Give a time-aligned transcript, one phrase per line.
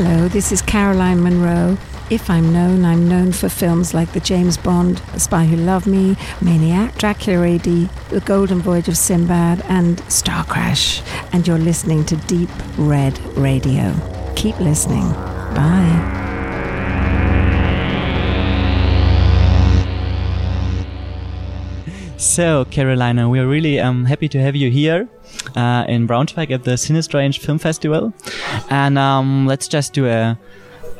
[0.00, 1.76] Hello, this is Caroline Munro.
[2.08, 5.88] If I'm known, I'm known for films like the James Bond, The Spy Who Loved
[5.88, 11.02] Me, Maniac, Dracula AD, The Golden Voyage of Sinbad, and Star Crash.
[11.32, 13.92] And you're listening to Deep Red Radio.
[14.36, 15.10] Keep listening.
[15.58, 16.14] Bye.
[22.18, 25.08] So, Carolina, we are really um, happy to have you here
[25.56, 28.12] uh, in Braunschweig at the Cinestrange Film Festival.
[28.70, 30.38] And um, let's just do a,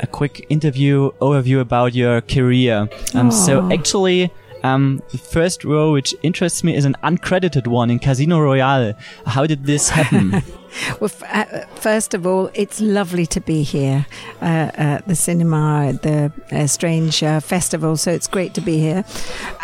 [0.00, 2.88] a quick interview overview about your career.
[3.14, 7.98] Um, so, actually, um, the first role which interests me is an uncredited one in
[7.98, 8.94] Casino Royale.
[9.26, 10.42] How did this happen?
[11.00, 14.06] Well, f- uh, first of all, it's lovely to be here
[14.42, 17.96] uh, at the cinema at the uh, Strange uh, Festival.
[17.96, 19.04] So it's great to be here,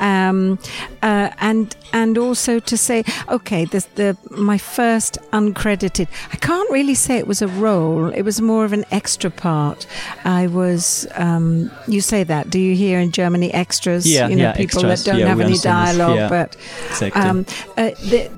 [0.00, 0.58] um,
[1.02, 6.08] uh, and and also to say, okay, this, the my first uncredited.
[6.32, 8.08] I can't really say it was a role.
[8.12, 9.86] It was more of an extra part.
[10.24, 11.06] I was.
[11.14, 12.50] Um, you say that?
[12.50, 14.06] Do you hear in Germany extras?
[14.06, 15.04] Yeah, you know, yeah, people extras.
[15.04, 16.56] that don't Yeah, have any dialogue, Yeah, but
[16.90, 17.22] exactly.
[17.22, 17.46] um,
[17.76, 18.30] uh, the,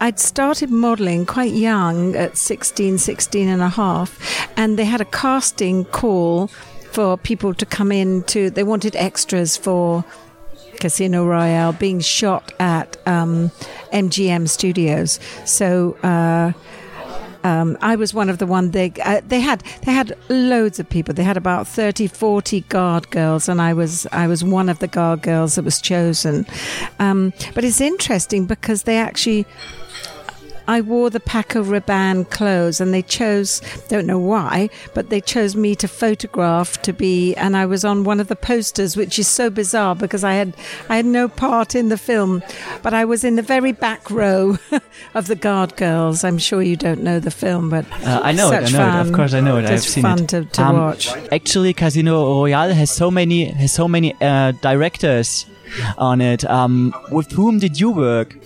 [0.00, 5.04] I'd started modeling quite young at 16, 16 and a half, and they had a
[5.04, 6.48] casting call
[6.92, 10.04] for people to come in to, they wanted extras for
[10.80, 13.50] Casino Royale being shot at um,
[13.92, 15.20] MGM Studios.
[15.44, 16.52] So, uh,
[17.44, 20.88] um, I was one of the one they uh, they had they had loads of
[20.88, 21.14] people.
[21.14, 24.88] They had about 30, 40 guard girls, and I was I was one of the
[24.88, 26.46] guard girls that was chosen.
[26.98, 29.46] Um, but it's interesting because they actually.
[30.68, 35.56] I wore the Paco Rabanne clothes, and they chose, don't know why, but they chose
[35.56, 39.26] me to photograph to be, and I was on one of the posters, which is
[39.28, 40.54] so bizarre because I had,
[40.88, 42.42] I had no part in the film,
[42.82, 44.58] but I was in the very back row
[45.14, 46.24] of the Guard Girls.
[46.24, 48.56] I'm sure you don't know the film, but Uh, I know it.
[48.56, 48.72] I know it.
[48.72, 49.06] fun.
[49.06, 49.66] Of course, I know it.
[49.66, 50.28] I've seen fun it.
[50.28, 51.08] to, to Um, watch.
[51.30, 55.46] Actually, Casino Royale has so many has so many uh, directors
[55.98, 56.44] on it.
[56.44, 58.36] Um, with whom did you work?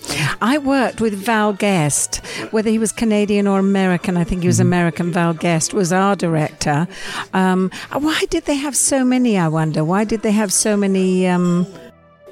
[0.41, 2.17] I worked with Val Guest,
[2.51, 4.17] whether he was Canadian or American.
[4.17, 5.11] I think he was American.
[5.11, 6.87] Val Guest was our director.
[7.33, 9.37] Um, why did they have so many?
[9.37, 9.83] I wonder.
[9.83, 11.27] Why did they have so many?
[11.27, 11.67] Um,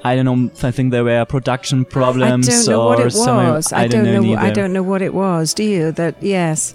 [0.04, 0.50] I don't know.
[0.62, 2.48] I think there were production problems.
[2.48, 3.72] I don't know or what it was.
[3.72, 4.36] I, don't know.
[4.36, 5.54] I don't know what it was.
[5.54, 5.92] Do you?
[5.92, 6.74] That yes.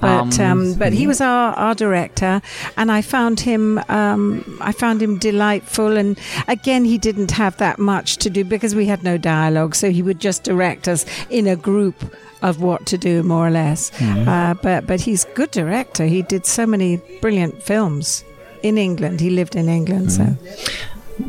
[0.00, 2.40] But Um, um, but he was our, our director,
[2.76, 5.96] and I found him um, I found him delightful.
[5.96, 6.18] And
[6.48, 10.02] again, he didn't have that much to do because we had no dialogue, so he
[10.02, 11.94] would just direct us in a group
[12.42, 13.90] of what to do, more or less.
[13.90, 14.28] Mm-hmm.
[14.28, 16.06] Uh, but but he's a good director.
[16.06, 18.24] He did so many brilliant films
[18.62, 19.20] in England.
[19.20, 20.36] He lived in England, so.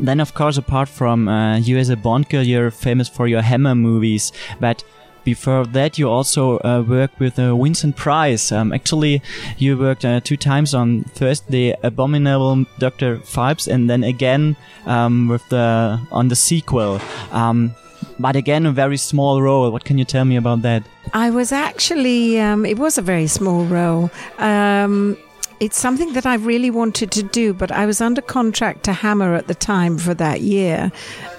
[0.04, 3.42] Then, of course, apart from uh, you as a Bond girl, you're famous for your
[3.42, 4.32] Hammer movies.
[4.58, 4.84] But
[5.24, 8.52] before that, you also uh, worked with uh, Vincent Price.
[8.52, 9.22] Um, actually,
[9.58, 14.56] you worked uh, two times on first the abominable Doctor Phibes, and then again
[14.86, 17.00] um, with the on the sequel.
[17.30, 17.74] Um,
[18.18, 19.70] but again, a very small role.
[19.70, 20.82] What can you tell me about that?
[21.12, 24.10] I was actually, um, it was a very small role.
[24.38, 25.16] Um,
[25.60, 29.34] it's something that I really wanted to do, but I was under contract to Hammer
[29.34, 30.90] at the time for that year.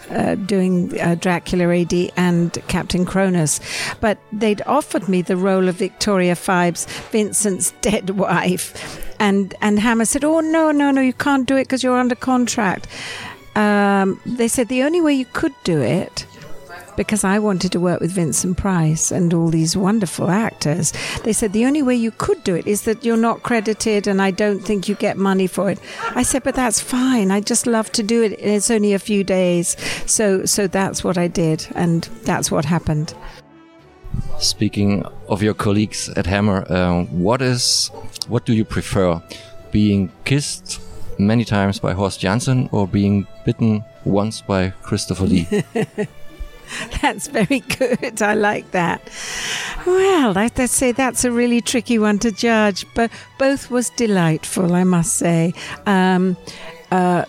[0.09, 3.61] Uh, doing uh, Dracula AD and Captain Kronos,
[4.01, 10.05] but they'd offered me the role of Victoria Phibes, Vincent's dead wife, and and Hammer
[10.05, 12.87] said, "Oh no, no, no, you can't do it because you're under contract."
[13.55, 16.25] Um, they said the only way you could do it
[16.95, 20.93] because I wanted to work with Vincent Price and all these wonderful actors.
[21.23, 24.21] They said the only way you could do it is that you're not credited and
[24.21, 25.79] I don't think you get money for it.
[26.15, 27.31] I said, but that's fine.
[27.31, 28.33] I just love to do it.
[28.39, 29.75] It's only a few days.
[30.05, 33.13] So, so that's what I did and that's what happened.
[34.39, 37.89] Speaking of your colleagues at Hammer, uh, what is
[38.27, 39.21] what do you prefer?
[39.71, 40.79] Being kissed
[41.17, 45.47] many times by Horst Janson or being bitten once by Christopher Lee?
[47.01, 48.21] That's very good.
[48.21, 49.09] I like that.
[49.86, 54.74] Well, I let's say that's a really tricky one to judge, but both was delightful,
[54.74, 55.53] I must say.
[55.86, 56.38] Um,
[56.94, 57.25] uh,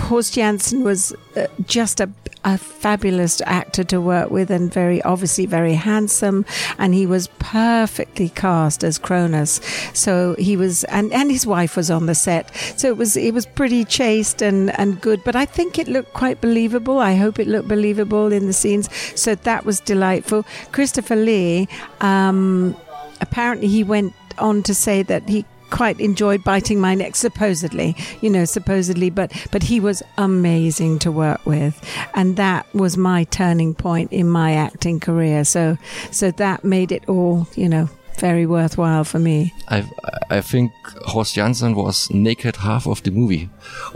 [0.00, 2.10] Horst Janson was uh, just a,
[2.44, 6.44] a fabulous actor to work with and very, obviously, very handsome.
[6.76, 9.60] And he was perfectly cast as Kronos.
[9.94, 12.52] So he was, and, and his wife was on the set.
[12.76, 15.22] So it was, it was pretty chaste and, and good.
[15.24, 16.98] But I think it looked quite believable.
[16.98, 18.88] I hope it looked believable in the scenes.
[19.14, 20.44] So that was delightful.
[20.72, 21.68] Christopher Lee,
[22.00, 22.76] um,
[23.20, 28.30] apparently he went on to say that he quite enjoyed biting my neck supposedly you
[28.30, 31.80] know supposedly but but he was amazing to work with.
[32.14, 35.44] And that was my turning point in my acting career.
[35.44, 35.76] So
[36.10, 37.88] so that made it all you know
[38.20, 39.52] very worthwhile for me.
[39.68, 39.84] I
[40.30, 40.72] I think
[41.06, 43.48] Horst Janson was naked half of the movie.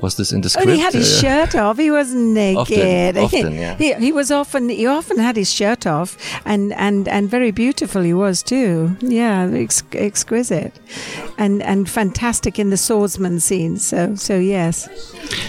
[0.02, 0.68] Was this in the script?
[0.68, 1.78] Oh, he had his Uh, shirt off.
[1.78, 3.16] He wasn't naked.
[3.16, 3.76] Often, often, yeah.
[3.78, 8.02] he, he was often he often had his shirt off, and and and very beautiful
[8.02, 8.96] he was too.
[9.00, 10.72] Yeah, ex- exquisite,
[11.38, 13.86] and and fantastic in the swordsman scenes.
[13.86, 14.88] So so yes,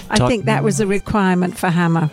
[0.09, 2.09] I Talk- think that was a requirement for Hammer.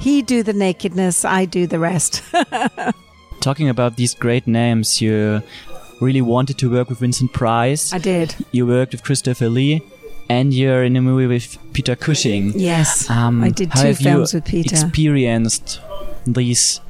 [0.00, 2.22] He do the nakedness, I do the rest.
[3.40, 5.42] Talking about these great names, you
[6.02, 7.92] really wanted to work with Vincent Price.
[7.92, 8.34] I did.
[8.52, 9.82] you worked with Christopher Lee,
[10.28, 12.52] and you're in a movie with Peter Cushing.
[12.58, 14.74] Yes, Um, I did two films with Peter.
[14.74, 15.80] Experienced
[16.26, 16.80] these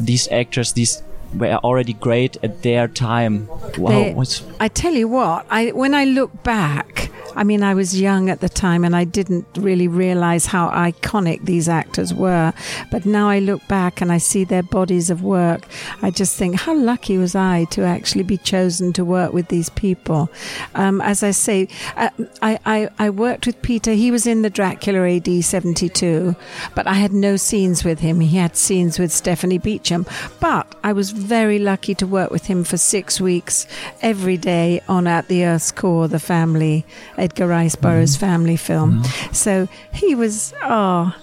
[0.00, 0.72] these actors.
[0.72, 1.02] These
[1.34, 3.48] were already great at their time.
[3.78, 4.14] Wow, They-
[4.60, 8.40] I tell you what, I when I look back, I mean, I was young at
[8.40, 12.52] the time and I didn't really realize how iconic these actors were.
[12.90, 15.64] But now I look back and I see their bodies of work.
[16.02, 19.70] I just think, how lucky was I to actually be chosen to work with these
[19.70, 20.28] people?
[20.74, 22.10] Um, as I say, uh,
[22.42, 23.92] I, I, I worked with Peter.
[23.92, 26.34] He was in the Dracula AD 72,
[26.74, 28.18] but I had no scenes with him.
[28.18, 30.06] He had scenes with Stephanie Beacham.
[30.40, 33.68] But I was very lucky to work with him for six weeks
[34.02, 36.84] every day on At the Earth's Core, the family,
[37.28, 39.04] Edgar Rice Burroughs family film.
[39.32, 41.14] So he was, oh,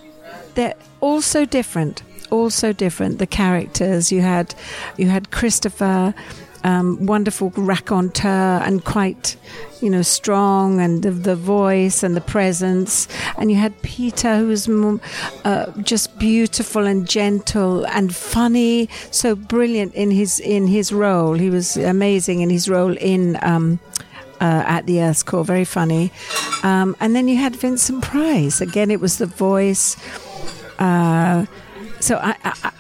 [0.54, 3.18] they're all so different, all so different.
[3.18, 4.54] The characters you had,
[4.98, 6.14] you had Christopher,
[6.64, 9.36] um, wonderful raconteur and quite,
[9.82, 13.08] you know, strong, and the, the voice and the presence.
[13.40, 19.96] And you had Peter, who was uh, just beautiful and gentle and funny, so brilliant
[19.96, 21.34] in his in his role.
[21.34, 23.40] He was amazing in his role in.
[23.42, 23.80] Um,
[24.42, 26.12] uh, at the Earth's Core, very funny.
[26.64, 28.62] Um, and then you had Vincent Price.
[28.62, 29.96] Again, it was the voice.
[30.80, 31.46] Uh,
[32.00, 32.72] so I, I,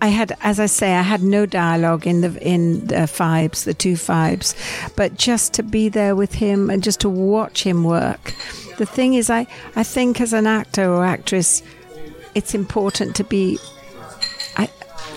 [0.00, 3.74] I- had, as I say, I had no dialogue in the in the Phibes, the
[3.74, 4.54] two Phibes,
[4.94, 8.32] but just to be there with him and just to watch him work.
[8.78, 11.62] The thing is, I I think as an actor or actress,
[12.34, 13.58] it's important to be.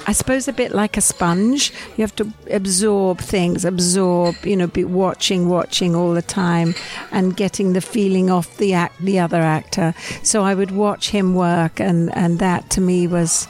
[0.08, 1.74] I, suppose a bit like a sponge.
[1.98, 6.76] You have to absorb things, absorb, you know, be watching, watching all the time,
[7.12, 9.94] and getting the feeling off the act, the other actor.
[10.24, 13.48] So I would watch him work, and and that to me was.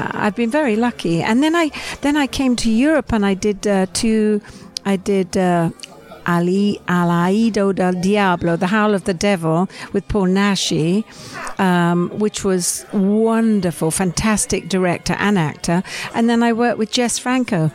[0.00, 1.72] I've been very lucky, and then I
[2.02, 4.40] then I came to Europe and I did uh, two.
[4.84, 5.36] I did.
[5.36, 5.70] Uh,
[6.28, 11.04] El Aullido del Diablo, The Howl of the Devil, with Paul Naschy,
[11.58, 15.82] um, which was wonderful, fantastic director and actor.
[16.14, 17.70] And then I worked with Jess Franco,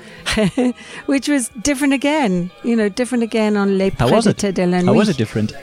[1.08, 3.90] which was different again, you know, different again on Les?
[3.90, 4.86] Prédateurs de la Nuit.
[4.86, 5.54] How was it different?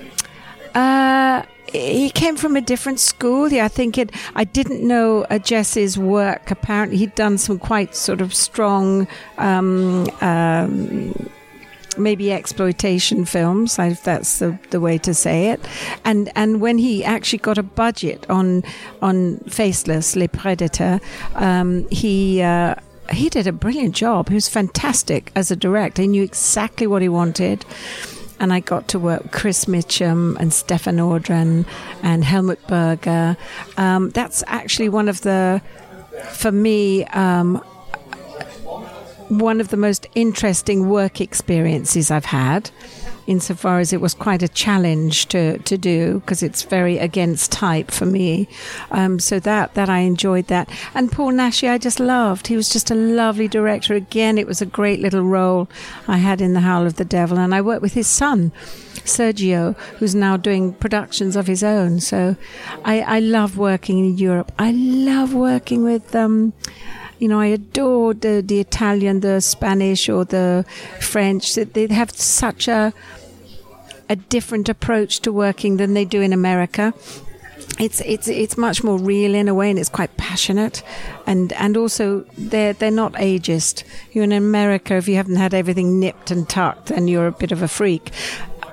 [0.75, 1.43] Uh,
[1.73, 3.53] he came from a different school.
[3.53, 4.11] Yeah, I think it.
[4.35, 6.51] I didn't know uh, Jess's work.
[6.51, 9.07] Apparently, he'd done some quite sort of strong.
[9.39, 11.15] Um, um,
[12.01, 15.61] maybe exploitation films, if that's the, the way to say it.
[16.05, 18.63] And and when he actually got a budget on
[19.03, 21.01] on Faceless, Le Predator,
[21.35, 22.43] um, he.
[22.43, 22.75] Uh,
[23.13, 24.29] he did a brilliant job.
[24.29, 26.03] He was fantastic as a director.
[26.03, 27.65] He knew exactly what he wanted
[28.41, 31.67] and I got to work with Chris Mitchum and Stéphane Audran
[32.03, 33.37] and Helmut Berger.
[33.77, 35.61] Um, that's actually one of the,
[36.33, 37.63] for me, um,
[39.31, 42.71] one of the most interesting work experiences I've had.
[43.27, 47.93] Insofar as it was quite a challenge to, to do because it's very against type
[47.93, 48.49] for me,
[48.91, 50.69] um, so that that I enjoyed that.
[50.95, 52.49] And Paul Naschy, I just loved.
[52.49, 53.95] He was just a lovely director.
[53.95, 55.69] Again, it was a great little role
[56.09, 58.51] I had in The Howl of the Devil, and I worked with his son.
[59.05, 62.01] Sergio, who's now doing productions of his own.
[62.01, 62.37] So
[62.85, 64.53] I, I love working in Europe.
[64.59, 66.53] I love working with, um,
[67.21, 70.65] you know, I adore the, the Italian, the Spanish, or the
[71.01, 71.55] French.
[71.55, 72.93] They have such a
[74.09, 76.93] a different approach to working than they do in America.
[77.79, 80.83] It's it's it's much more real in a way, and it's quite passionate,
[81.27, 83.85] and and also they're they're not ageist.
[84.13, 87.53] You're in America, if you haven't had everything nipped and tucked, then you're a bit
[87.53, 88.11] of a freak.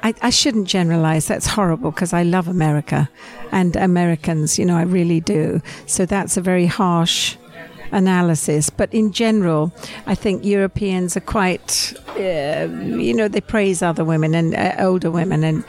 [0.03, 1.27] I, I shouldn't generalize.
[1.27, 3.09] That's horrible because I love America
[3.51, 4.57] and Americans.
[4.57, 5.61] You know, I really do.
[5.85, 7.35] So that's a very harsh
[7.91, 8.70] analysis.
[8.70, 9.72] But in general,
[10.06, 12.67] I think Europeans are quite, uh,
[12.98, 15.63] you know, they praise other women and uh, older women, and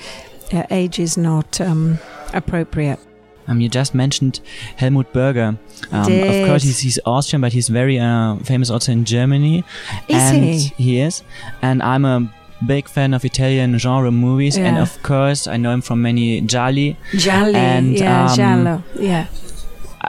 [0.53, 1.99] uh, age is not um,
[2.33, 2.99] appropriate.
[3.49, 4.41] Um, you just mentioned
[4.77, 5.57] Helmut Berger.
[5.91, 9.65] Um, of course, he's, he's Austrian, but he's very uh, famous also in Germany.
[10.07, 10.45] Is and
[10.77, 11.01] he?
[11.01, 11.23] is.
[11.63, 12.31] And I'm a
[12.67, 14.59] big fan of Italian genre movies.
[14.59, 16.99] And of course, I know him from many Jali.
[17.17, 19.27] Gialli, And, yeah, um, giallo, yeah.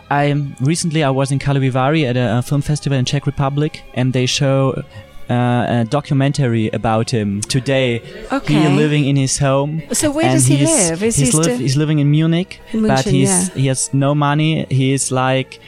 [0.10, 3.84] I recently I was in Karlovy Vary at a, a film festival in Czech Republic,
[3.94, 4.84] and they show
[5.30, 8.02] uh, a documentary about him today.
[8.32, 8.54] Okay.
[8.54, 9.84] He's living in his home.
[9.94, 11.04] So where does he he's, live?
[11.04, 13.54] Is he he's, live- he's living in Munich, In but he's yeah.
[13.54, 14.66] he has no money.
[14.70, 15.60] He's like.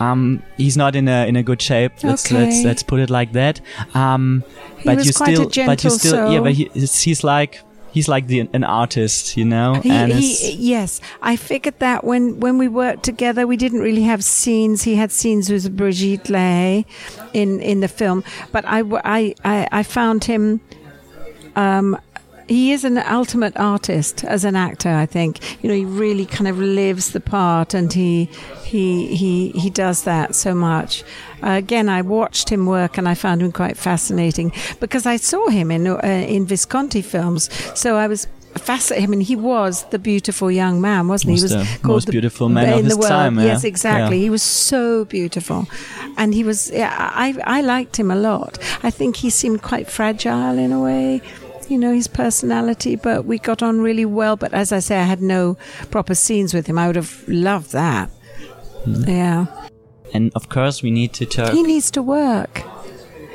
[0.00, 1.92] Um, he's not in a in a good shape.
[2.02, 3.60] Let's let's let's put it like that.
[3.94, 4.42] Um,
[4.78, 6.40] He but was you quite a still, but you still, yeah.
[6.40, 7.62] But he, he's like
[7.94, 9.74] he's like the an artist, you know.
[9.74, 14.02] He, and he, yes, I figured that when, when we worked together, we didn't really
[14.02, 14.82] have scenes.
[14.82, 16.84] He had scenes with Brigitte Lahaye
[17.32, 19.34] in, in the film, but I I
[19.70, 20.60] I found him.
[21.56, 21.96] Um,
[22.48, 24.90] he is an ultimate artist as an actor.
[24.90, 28.28] I think you know he really kind of lives the part, and he
[28.64, 31.02] he he he does that so much.
[31.42, 35.48] Uh, again, I watched him work, and I found him quite fascinating because I saw
[35.48, 37.48] him in uh, in Visconti films.
[37.74, 39.04] So I was fascinated.
[39.04, 41.42] I mean, he was the beautiful young man, wasn't he?
[41.42, 43.10] Was He was the most beautiful man of in his the world.
[43.10, 43.44] time, yeah.
[43.46, 44.16] Yes, exactly.
[44.18, 44.22] Yeah.
[44.24, 45.66] He was so beautiful,
[46.16, 46.70] and he was.
[46.70, 48.58] Yeah, I I liked him a lot.
[48.82, 51.20] I think he seemed quite fragile in a way.
[51.68, 54.36] You know his personality, but we got on really well.
[54.36, 55.56] But as I say, I had no
[55.90, 56.78] proper scenes with him.
[56.78, 58.10] I would have loved that.
[58.86, 59.10] Mm-hmm.
[59.10, 59.46] Yeah.
[60.12, 61.52] and of course we need to talk.
[61.52, 62.62] He needs to work.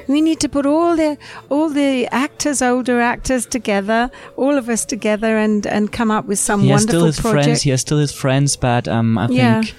[0.07, 1.17] We need to put all the
[1.49, 6.39] all the actors, older actors, together, all of us together, and and come up with
[6.39, 7.43] some he has still wonderful his project.
[7.45, 7.61] friends.
[7.61, 9.61] He has still his friends, but um, I Yeah.
[9.61, 9.75] think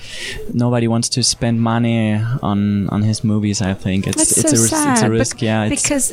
[0.54, 3.60] nobody wants to spend money on on his movies.
[3.60, 5.42] I think it's It's it's so a sad it's a bec- risk.
[5.42, 6.12] yeah, it's, because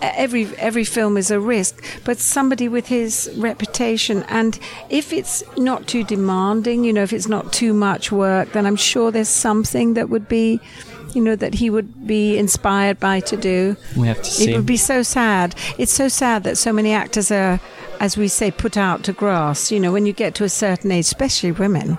[0.00, 4.58] every every film is a risk, but somebody with his reputation, and
[4.90, 8.76] if it's not too demanding, you know, if it's not too much work, then I'm
[8.76, 10.60] sure there's something that would be,
[11.14, 13.76] you know, that he would be inspired by to do.
[13.96, 14.52] we have to see.
[14.52, 15.54] It would be so sad.
[15.78, 17.60] It's so sad that so many actors are,
[18.00, 19.70] as we say, put out to grass.
[19.72, 21.98] You know, when you get to a certain age, especially women,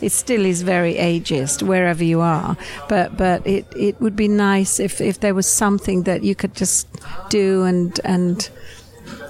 [0.00, 2.56] it still is very ageist wherever you are.
[2.88, 6.54] But but it, it would be nice if, if there was something that you could
[6.54, 6.88] just
[7.30, 8.48] do and and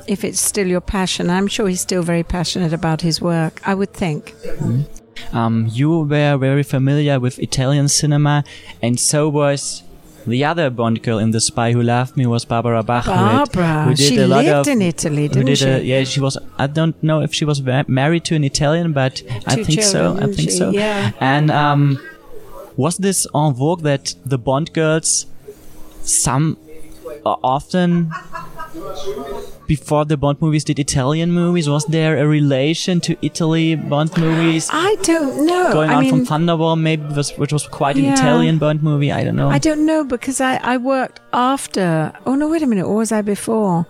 [0.07, 1.31] if it's still your passion.
[1.31, 3.61] I'm sure he's still very passionate about his work.
[3.67, 4.33] I would think.
[4.33, 4.83] Mm-hmm.
[5.33, 8.45] Um, you were very familiar with Italian cinema,
[8.83, 9.83] and so was.
[10.27, 13.05] The other Bond girl in The Spy Who Loved Me was Barbara Bach.
[13.05, 15.69] Barbara, who did she a lot lived of, in Italy, didn't did she?
[15.69, 16.39] A, yeah, she was.
[16.57, 20.17] I don't know if she was married to an Italian, but I think so.
[20.17, 20.51] I think she?
[20.51, 20.71] so.
[20.71, 21.13] Yeah.
[21.21, 22.01] And um,
[22.77, 25.27] was this en vogue that the Bond girls,
[26.03, 26.57] some
[27.27, 28.11] uh, often
[29.67, 31.69] before the Bond movies did Italian movies?
[31.69, 34.69] Was there a relation to Italy Bond movies?
[34.73, 35.73] I don't know.
[35.73, 39.13] Going I on mean, from Thunderball, maybe was, which was quite an Italian Bond movie.
[39.13, 39.49] I don't know.
[39.49, 42.13] I don't know because I, I worked after.
[42.27, 42.87] Oh no, wait a minute.
[42.87, 43.87] Or was I before?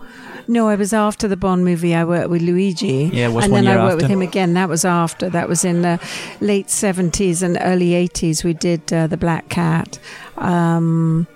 [0.47, 1.95] No, I was after the Bond movie.
[1.95, 3.09] I worked with Luigi.
[3.11, 4.53] Yeah, it was and then I worked with him again.
[4.53, 5.29] That was after.
[5.29, 5.99] That was in the
[6.39, 8.43] late seventies and early eighties.
[8.43, 9.97] We did uh, the Black Cat.
[10.37, 11.27] Um,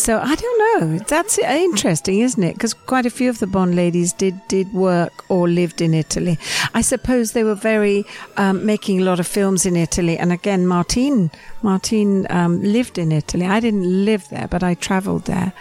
[0.00, 0.98] so I don't know.
[1.06, 2.54] That's interesting, isn't it?
[2.54, 6.38] Because quite a few of the Bond ladies did did work or lived in Italy.
[6.74, 8.04] I suppose they were very
[8.36, 10.16] um, making a lot of films in Italy.
[10.18, 11.30] And again, Martine
[11.62, 13.46] Martine um, lived in Italy.
[13.46, 15.52] I didn't live there, but I travelled there.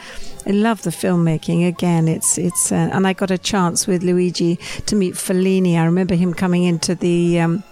[0.47, 1.67] I love the filmmaking.
[1.67, 4.55] Again, it's it's uh, and I got a chance with Luigi
[4.85, 5.75] to meet Fellini.
[5.75, 7.41] I remember him coming into the.
[7.41, 7.63] Um,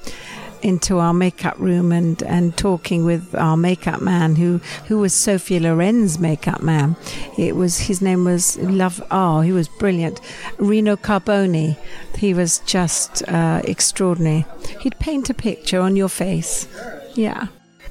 [0.61, 5.59] into our makeup room and, and talking with our makeup man who, who was Sophia
[5.59, 6.95] Loren's makeup man.
[7.37, 10.19] It was his name was Love Oh, he was brilliant.
[10.57, 11.77] Reno Carboni.
[12.17, 14.45] He was just uh, extraordinary.
[14.81, 16.67] He'd paint a picture on your face.
[17.13, 17.47] Yeah.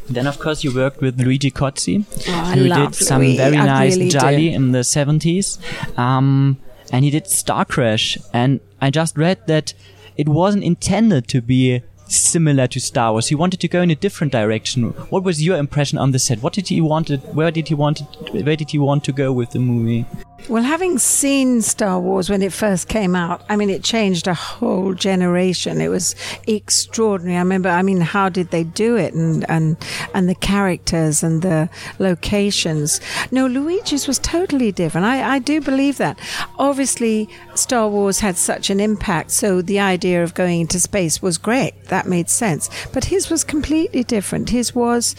[0.09, 3.37] Then, of course, you worked with Luigi Cozzi, Oh, who did some Luigi.
[3.39, 4.09] very I nice really.
[4.11, 5.59] Jolly in the 70s.
[5.99, 6.59] Um,
[6.93, 8.17] and he did Star Crash.
[8.33, 9.75] And I just read that
[10.17, 13.29] it wasn't intended to be similar to Star Wars.
[13.29, 14.91] He wanted to go in a different direction.
[15.11, 16.43] What was your impression on the set?
[16.43, 17.21] What did he wanted?
[17.35, 18.01] Where did he want?
[18.33, 20.05] Where did he want to go with the movie?
[20.49, 24.35] Well, having seen Star Wars when it first came out, I mean, it changed a
[24.35, 25.81] whole generation.
[25.81, 26.15] It was
[26.47, 27.37] extraordinary.
[27.37, 29.12] I remember, I mean, how did they do it?
[29.12, 29.76] And, and,
[30.15, 33.00] and the characters and the locations.
[33.33, 35.05] No, Luigi's was totally different.
[35.05, 36.17] I, I do believe that.
[36.61, 41.38] Obviously, Star Wars had such an impact, so the idea of going into space was
[41.38, 41.87] great.
[41.87, 42.71] That made sense.
[42.93, 44.50] But his was completely different.
[44.50, 45.17] His was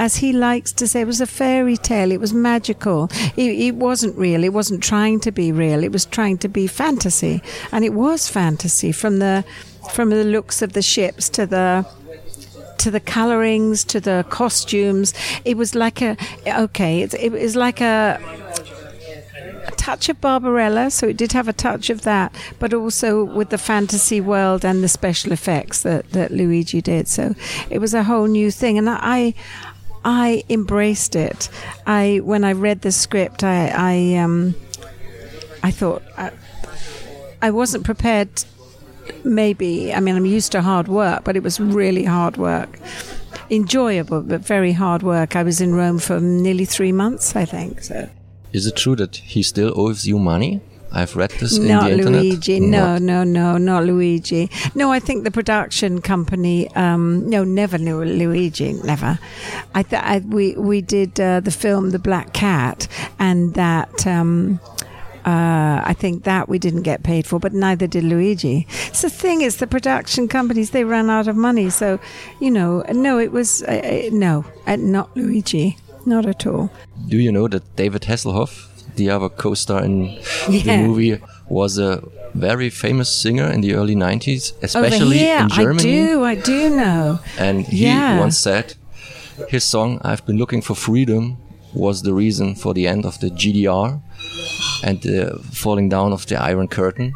[0.00, 2.10] as he likes to say, it was a fairy tale.
[2.10, 3.10] It was magical.
[3.36, 4.42] It, it, wasn't real.
[4.42, 5.84] It wasn't trying to be real.
[5.84, 9.44] It was trying to be fantasy, and it was fantasy from the
[9.92, 11.86] from the looks of the ships to the
[12.78, 15.12] to the colorings to the costumes.
[15.44, 16.16] It was like a
[16.46, 17.02] okay.
[17.02, 18.18] It, it was like a
[19.66, 23.50] a touch of Barbarella, so it did have a touch of that, but also with
[23.50, 27.06] the fantasy world and the special effects that, that Luigi did.
[27.06, 27.34] So
[27.68, 28.78] it was a whole new thing.
[28.78, 29.34] And I,
[30.04, 31.48] I embraced it.
[31.86, 34.54] I when I read the script, I I um,
[35.62, 36.30] I thought I,
[37.42, 38.44] I wasn't prepared.
[39.24, 42.78] Maybe I mean I'm used to hard work, but it was really hard work.
[43.50, 45.34] Enjoyable, but very hard work.
[45.36, 47.82] I was in Rome for nearly three months, I think.
[47.82, 48.08] So.
[48.52, 50.60] Is it true that he still owes you money?
[50.92, 52.22] I've read this in not the internet.
[52.22, 52.60] Luigi.
[52.60, 54.50] No, no, no, not Luigi.
[54.74, 56.68] No, I think the production company.
[56.74, 58.72] Um, no, never Lu- Luigi.
[58.72, 59.18] Never.
[59.74, 64.06] I, th- I we we did uh, the film The Black Cat, and that.
[64.06, 64.60] Um,
[65.26, 68.66] uh, I think that we didn't get paid for, but neither did Luigi.
[68.94, 71.68] So the thing is, the production companies they ran out of money.
[71.68, 72.00] So,
[72.40, 76.70] you know, no, it was uh, uh, no, uh, not Luigi, not at all.
[77.06, 80.18] Do you know that David Hasselhoff, the other co-star in
[80.48, 80.62] Yeah.
[80.64, 81.18] the movie,
[81.48, 82.02] was a
[82.34, 86.00] very famous singer in the early 90s, especially in Germany?
[86.02, 87.18] I do, I do know.
[87.38, 88.18] And he Yeah.
[88.20, 88.74] once said
[89.48, 91.36] his song "I've Been Looking for Freedom"
[91.74, 94.00] was the reason for the end of the GDR
[94.84, 97.12] and the falling down of the Iron Curtain.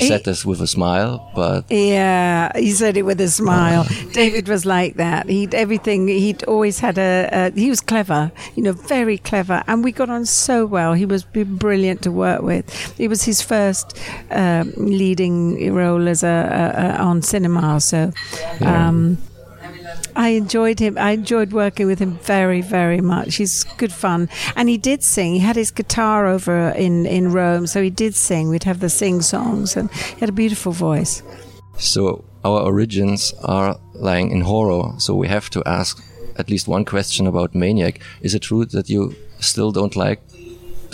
[0.00, 3.86] He said this with a smile, but Yeah, he said it with a smile.
[4.12, 5.28] David was like that.
[5.28, 6.08] He'd everything.
[6.08, 7.50] He'd always had a, a.
[7.50, 10.94] He was clever, you know, very clever, and we got on so well.
[10.94, 12.64] He was brilliant to work with.
[12.98, 13.98] It was his first
[14.30, 18.12] um, leading role as a, a, a on cinema, so.
[18.60, 19.18] Um,
[20.16, 20.96] I enjoyed him.
[20.98, 23.36] I enjoyed working with him very, very much.
[23.36, 25.34] He's good fun, and he did sing.
[25.34, 28.48] He had his guitar over in in Rome, so he did sing.
[28.48, 31.22] We'd have the sing songs, and he had a beautiful voice.
[31.78, 34.92] so our origins are lying in horror.
[34.98, 36.02] So we have to ask
[36.36, 38.00] at least one question about Maniac.
[38.20, 40.20] Is it true that you still don't like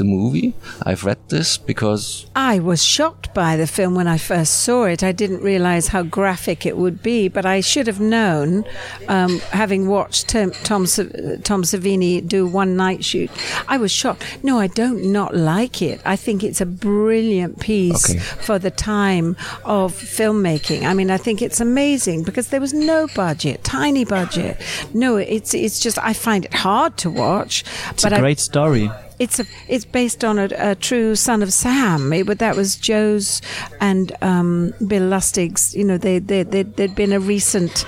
[0.00, 0.54] the movie?
[0.82, 5.02] I've read this because I was shocked by the film when I first saw it.
[5.04, 8.64] I didn't realize how graphic it would be, but I should have known,
[9.08, 13.30] um, having watched Tom, Tom, Tom Savini do one night shoot.
[13.68, 14.24] I was shocked.
[14.42, 16.00] No, I don't not like it.
[16.04, 18.18] I think it's a brilliant piece Okay.
[18.18, 20.84] for the time of filmmaking.
[20.84, 24.56] I mean, I think it's amazing because there was no budget, tiny budget.
[24.94, 27.64] No, it's it's just I find it hard to watch.
[27.90, 28.90] It's but a I, great story.
[29.20, 32.12] It's a, it's based on a, a true son of Sam.
[32.12, 33.42] It, that was Joe's
[33.78, 35.74] and um, Bill Lustig's.
[35.74, 37.84] You know, they, they, they, there'd been a recent,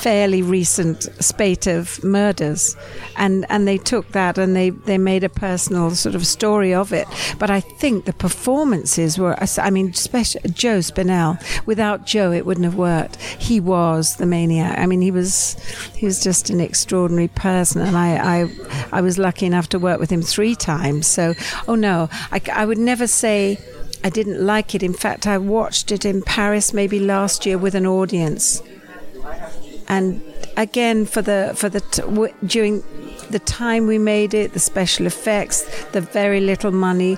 [0.00, 2.76] fairly recent spate of murders,
[3.16, 6.92] and and they took that and they they made a personal sort of story of
[6.92, 7.06] it.
[7.38, 9.36] But I think the performances were.
[9.58, 11.38] I mean, especially Joe Spinell.
[11.66, 13.16] Without Joe, it wouldn't have worked.
[13.16, 14.78] He was the maniac.
[14.78, 15.56] I mean, he was
[15.94, 18.48] he was just an extraordinary person, and I I,
[18.92, 21.06] I was lucky enough to work with him three times.
[21.06, 21.34] So,
[21.68, 23.58] oh no, I, I would never say.
[24.02, 24.82] I didn't like it.
[24.82, 28.62] In fact, I watched it in Paris maybe last year with an audience,
[29.90, 30.22] and
[30.56, 32.82] again for the for the t- w- during
[33.30, 37.16] the time we made it, the special effects, the very little money,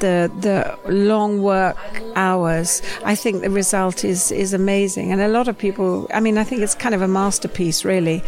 [0.00, 1.76] the the long work
[2.16, 2.82] hours.
[3.04, 6.06] I think the result is is amazing, and a lot of people.
[6.12, 8.22] I mean, I think it's kind of a masterpiece, really,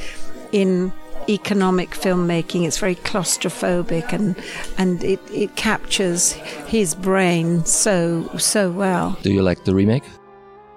[0.52, 0.92] in
[1.28, 2.66] economic filmmaking.
[2.66, 4.36] It's very claustrophobic, and
[4.78, 6.32] and it it captures
[6.68, 9.16] his brain so so well.
[9.22, 10.04] do you like the remake?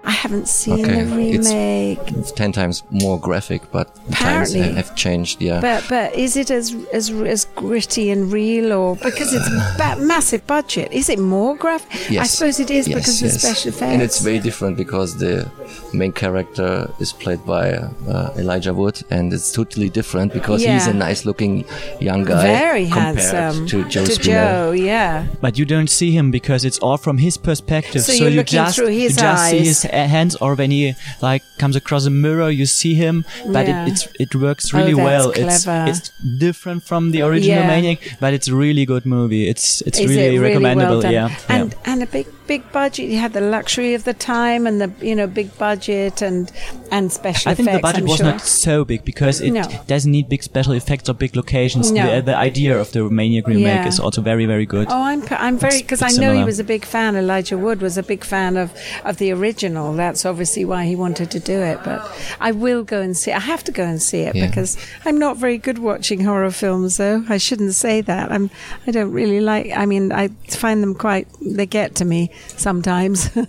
[0.06, 2.00] I haven't seen Okay, the it's- remake.
[2.18, 4.62] It's ten times more graphic, but Apparently.
[4.62, 5.42] ha- have changed.
[5.42, 5.60] Yeah.
[5.60, 10.48] But but is it as as as gritty and real, or because it's ba- massive
[10.48, 10.92] budget?
[10.92, 12.18] Is it more graphic?
[12.18, 13.36] I suppose it is Yes, because yes.
[13.36, 13.94] of the special effects.
[13.94, 15.52] And it's very different because the
[15.94, 20.94] main character is played by uh, Elijah Wood, and it's totally different because he's a
[20.94, 21.66] nice-looking
[22.00, 25.28] young guy very compared handsome to Joe to Joe, yeah.
[25.42, 28.02] But you don't see him because it's all from his perspective.
[28.04, 30.72] So So, you're you looking just through his you just see his hands, or when
[30.72, 33.26] he like comes across a mirror, you see him.
[33.46, 33.86] But Yeah.
[33.86, 35.32] it it's, it works Oh, really that's well.
[35.32, 35.90] clever.
[35.90, 37.68] It's it's different from the original Yeah.
[37.68, 39.48] Maniac, but it's a really good movie.
[39.50, 41.02] It's it's Is really, it really recommendable.
[41.04, 41.92] well yeah, and yeah.
[41.92, 43.06] and a big big budget.
[43.14, 46.52] You had the luxury of the time and the you know big budget and
[46.96, 47.60] and special effects.
[47.62, 48.32] I think the budget I'm was sure.
[48.34, 49.64] not so big because it No.
[49.94, 51.92] doesn't need big special effects or big locations.
[51.92, 52.06] No.
[52.16, 53.88] The, the idea of the Maniac remake Yeah.
[53.94, 54.88] is also very very good.
[54.90, 57.16] Oh, I'm I'm very because I know he was a big fan.
[57.16, 58.68] Elijah Wood was a big fan of
[59.10, 59.94] of the original.
[60.04, 61.78] That's obviously why he wanted to do it.
[61.90, 62.00] But
[62.48, 63.32] I will go and see.
[63.42, 64.48] I have to go and see it Yeah.
[64.48, 64.72] because
[65.06, 66.98] I'm not very good watching horror films.
[66.98, 68.26] Though I shouldn't say that.
[68.36, 68.46] I'm
[68.88, 69.68] I don't really like.
[69.84, 70.30] I mean, I
[70.64, 71.28] find them quite.
[71.60, 73.30] They get to me sometimes.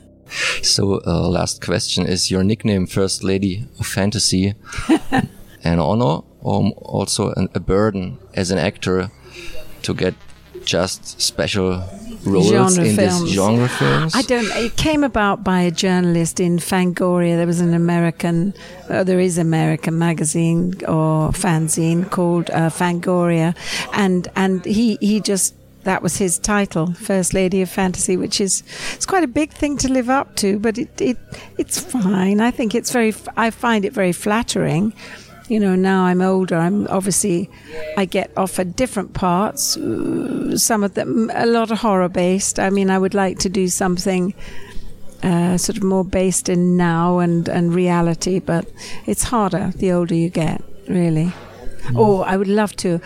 [0.62, 4.54] So, uh, last question is your nickname First Lady of Fantasy
[5.64, 9.10] an honor or also an, a burden as an actor
[9.82, 10.14] to get
[10.64, 11.82] just special
[12.24, 13.22] roles Genre in films.
[13.22, 14.14] these genre films?
[14.14, 14.46] I don't.
[14.56, 17.36] It came about by a journalist in Fangoria.
[17.36, 18.54] There was an American,
[18.88, 23.56] uh, there is American magazine or fanzine called uh, Fangoria,
[23.94, 28.62] and and he he just that was his title, First Lady of Fantasy, which is
[28.94, 31.18] it's quite a big thing to live up to, but it it
[31.58, 32.40] it's fine.
[32.40, 33.14] I think it's very.
[33.36, 34.92] I find it very flattering.
[35.48, 36.56] You know, now I'm older.
[36.56, 37.50] I'm obviously
[37.96, 39.72] I get offered different parts.
[40.62, 42.60] Some of them a lot of horror based.
[42.60, 44.34] I mean, I would like to do something
[45.22, 48.70] uh, sort of more based in now and, and reality, but
[49.06, 51.32] it's harder the older you get, really.
[51.96, 53.00] Or I would love to.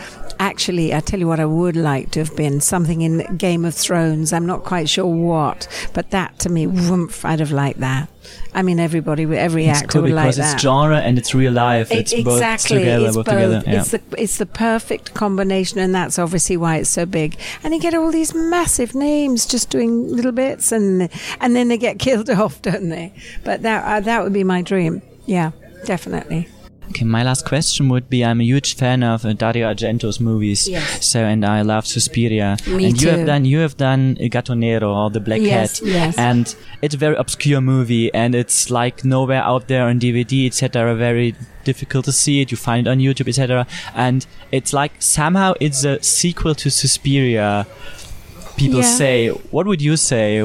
[0.44, 3.74] Actually, I tell you what, I would like to have been something in Game of
[3.74, 4.30] Thrones.
[4.30, 8.11] I'm not quite sure what, but that to me, woomph, I'd have liked that.
[8.52, 11.52] I mean, everybody, every It's actor cool would like because it's genre and it's real
[11.54, 11.90] life.
[11.90, 12.80] It- It's both exactly.
[12.80, 13.35] together, it's both both.
[13.35, 13.62] together.
[13.66, 13.80] Yeah.
[13.80, 17.38] It's the it's the perfect combination, and that's obviously why it's so big.
[17.62, 21.09] And you get all these massive names just doing little bits, and
[21.40, 23.14] and then they get killed off, don't they?
[23.44, 25.00] But that uh, that would be my dream.
[25.24, 25.52] Yeah,
[25.87, 26.48] definitely.
[26.90, 30.68] Okay, my last question would be: I'm a huge fan of uh, Dario Argento's movies.
[30.68, 31.06] Yes.
[31.06, 32.56] So, and I love Suspiria.
[32.66, 33.26] Me and you have too.
[33.26, 35.88] done you have done Il Gatto Nero or the Black Yes, Cat.
[35.88, 36.18] yes.
[36.18, 40.94] And it's a very obscure movie, and it's like nowhere out there on DVD, etc.
[40.94, 42.50] Very difficult to see it.
[42.50, 43.66] You find it on YouTube, etc.
[43.94, 47.66] And it's like somehow it's a sequel to Suspiria.
[48.56, 48.96] People Yeah.
[48.96, 50.38] say, what would you say?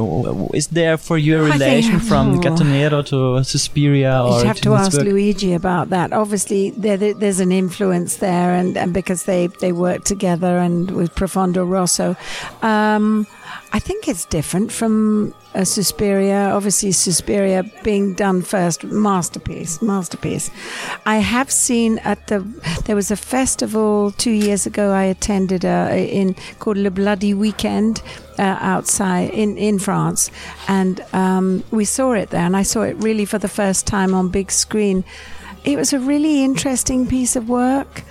[0.53, 2.41] Is there for you a I think- relation from oh.
[2.41, 4.23] Gatto Nero to Suspiria?
[4.23, 5.01] Or You'd have to this ask?
[5.01, 6.11] Luigi about that.
[6.11, 10.89] Obviously, there, there- there's an influence there, and, and because they, they work together and
[10.91, 12.15] with Profondo Rosso.
[12.63, 13.27] Um,
[13.71, 16.51] I think it's different from uh, Suspiria.
[16.53, 20.49] Obviously, Suspiria being done first, masterpiece, masterpiece.
[21.05, 22.39] I have seen at the
[22.85, 24.91] there was a festival two years ago.
[24.91, 28.01] I attended uh, in called Le Bloody Weekend
[28.37, 30.31] uh, outside in in France,
[30.67, 34.13] and um, we saw it there, and I saw it really for the first time
[34.13, 35.03] on big screen.
[35.63, 38.03] It was a really interesting piece of work.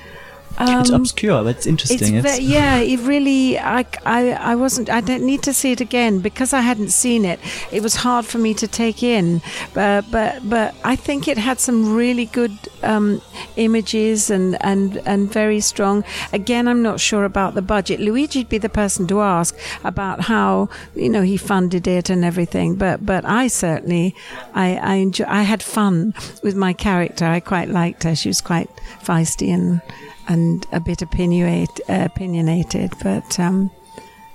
[0.61, 2.17] It's Um, obscure, but it's interesting.
[2.17, 3.59] it's It's, ve- yeah, it really.
[3.59, 4.89] I, I, I wasn't.
[4.91, 7.39] I don't need to see it again because I hadn't seen it.
[7.73, 9.41] It was hard for me to take in,
[9.75, 13.21] but but but I think it had some really good um,
[13.57, 16.05] images and and and very strong.
[16.33, 18.01] Again, I'm not sure about the budget.
[18.01, 22.75] Luigi'd be the person to ask about how you know he funded it and everything.
[22.77, 24.15] But but I certainly
[24.55, 27.25] I I enjoy, I had fun with my character.
[27.27, 28.15] I quite liked her.
[28.17, 28.69] She was quite
[29.05, 29.81] feisty and
[30.29, 32.93] and a bit opinionate, uh, opinionated.
[33.03, 33.71] But um,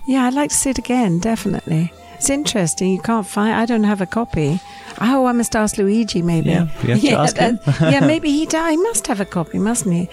[0.08, 1.94] yeah, I'd like to see it again, definitely.
[2.16, 2.92] It's interesting.
[2.92, 3.54] You can't find.
[3.54, 4.60] I don't have a copy.
[5.02, 6.22] Oh, I must ask Luigi.
[6.22, 6.52] Maybe.
[6.52, 7.60] Yeah, we have to ask him.
[7.66, 8.46] that- yeah, maybe he.
[8.54, 10.08] di- He must have a copy, mustn't he?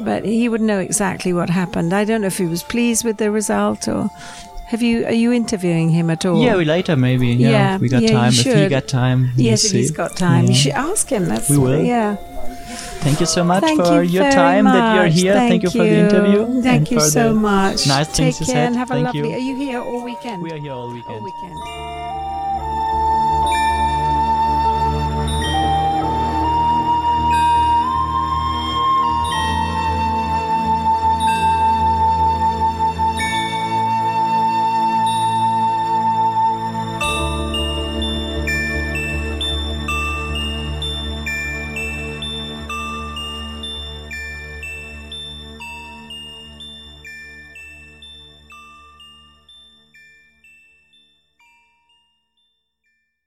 [0.00, 1.92] But he would know exactly what happened.
[1.92, 4.10] I don't know if he was pleased with the result or.
[4.68, 5.04] Have you?
[5.04, 6.42] Are you interviewing him at all?
[6.42, 7.28] yeah, we later maybe.
[7.28, 8.32] Yeah, Yeah, we got yeah, time.
[8.32, 9.78] If he got time, we'll Yes, if see.
[9.78, 11.26] he's got time, you should ask him.
[11.26, 11.82] That's We will.
[11.84, 12.16] Yeah.
[13.02, 15.34] Thank you so much Thank for you your very time that you're here.
[15.34, 16.44] Thank, you for the interview.
[16.44, 17.86] and Thank you so much.
[17.88, 18.66] Nice Take things you care said.
[18.68, 19.28] and have a Thank lovely.
[19.30, 19.34] you.
[19.34, 20.40] Are you here all weekend?
[20.42, 21.14] We are here all weekend.
[21.16, 21.91] all weekend.